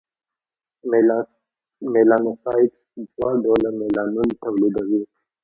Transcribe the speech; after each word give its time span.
میلانوسایټس 1.93 2.77
دوه 3.15 3.31
ډوله 3.43 3.69
میلانون 3.79 4.27
تولیدوي: 4.43 5.01